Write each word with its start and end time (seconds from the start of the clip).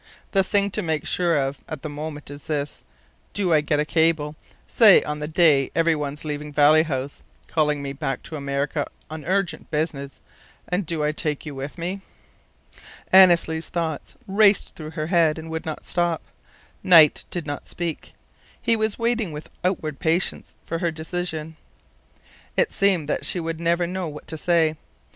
The 0.31 0.43
thing 0.43 0.71
to 0.71 0.81
make 0.81 1.05
sure 1.05 1.37
of 1.37 1.59
at 1.69 1.83
the 1.83 1.87
moment 1.87 2.31
is 2.31 2.47
this: 2.47 2.83
Do 3.33 3.53
I 3.53 3.61
get 3.61 3.79
a 3.79 3.85
cable, 3.85 4.35
say 4.67 5.03
on 5.03 5.19
the 5.19 5.27
day 5.27 5.69
everyone's 5.75 6.25
leaving 6.25 6.51
Valley 6.51 6.81
House, 6.81 7.21
calling 7.45 7.83
me 7.83 7.93
back 7.93 8.23
to 8.23 8.35
America 8.35 8.87
on 9.11 9.23
urgent 9.25 9.69
business, 9.69 10.19
and 10.67 10.87
do 10.87 11.03
I 11.03 11.11
take 11.11 11.45
you 11.45 11.53
with 11.53 11.77
me?" 11.77 12.01
Annesley's 13.11 13.69
thoughts 13.69 14.15
raced 14.25 14.73
through 14.73 14.89
her 14.97 15.05
head 15.05 15.37
and 15.37 15.51
would 15.51 15.67
not 15.67 15.85
stop. 15.85 16.23
Knight 16.81 17.25
did 17.29 17.45
not 17.45 17.67
speak. 17.67 18.13
He 18.59 18.75
was 18.75 18.97
waiting 18.97 19.31
with 19.31 19.51
outward 19.63 19.99
patience 19.99 20.55
for 20.65 20.79
her 20.79 20.89
decision. 20.89 21.57
It 22.57 22.71
seemed 22.71 23.07
that 23.07 23.23
she 23.23 23.39
would 23.39 23.59
never 23.59 23.85
know 23.85 24.07
what 24.07 24.25
to 24.29 24.37
say. 24.39 24.77